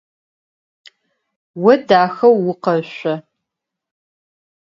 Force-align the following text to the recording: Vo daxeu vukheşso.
Vo 1.61 1.73
daxeu 1.87 2.33
vukheşso. 2.43 3.13